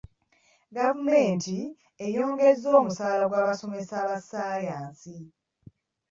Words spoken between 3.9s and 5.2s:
ba saayansi.